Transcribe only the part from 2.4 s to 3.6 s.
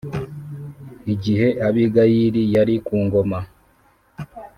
yari ku ngoma